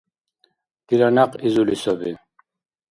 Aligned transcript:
Дила 0.87 1.09
някъ 1.17 1.37
изули 1.47 1.75
саби 1.81 2.11